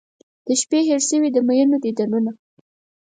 د 0.45 0.47
شپې 0.61 0.79
هیر 0.87 1.01
شوي 1.09 1.29
د 1.33 1.37
میینو 1.47 1.77
دیدنونه 1.83 2.31